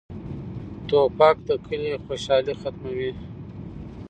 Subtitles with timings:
[0.87, 3.11] توپک د کلي خوشالي ختموي.